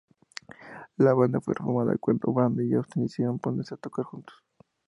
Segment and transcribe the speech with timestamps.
[0.97, 4.33] La banda fue formada cuando "Brandon y Austin decidieron ponerse a tocar juntos.